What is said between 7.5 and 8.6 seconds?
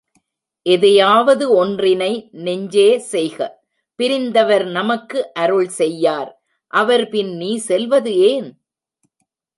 செல்வது ஏன்?